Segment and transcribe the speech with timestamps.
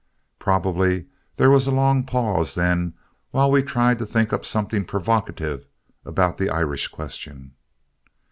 [0.39, 1.05] Probably
[1.35, 2.95] there was a long pause then
[3.29, 5.67] while we tried to think up something provocative
[6.05, 7.53] about the Irish question.